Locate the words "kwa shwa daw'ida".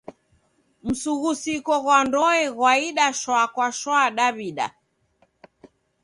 3.53-4.67